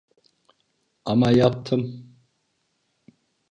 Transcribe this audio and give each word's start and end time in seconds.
Ama 1.05 1.31
yaptım. 1.31 2.13